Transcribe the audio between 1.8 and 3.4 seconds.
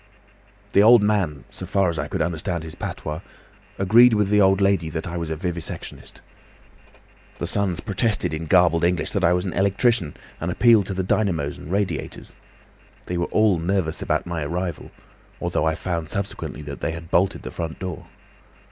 as I could understand his patois,